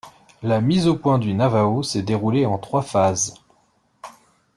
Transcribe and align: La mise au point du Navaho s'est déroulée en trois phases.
La 0.41 0.61
mise 0.61 0.87
au 0.87 0.95
point 0.95 1.19
du 1.19 1.35
Navaho 1.35 1.83
s'est 1.83 2.01
déroulée 2.01 2.47
en 2.47 2.57
trois 2.57 2.81
phases. 2.81 3.35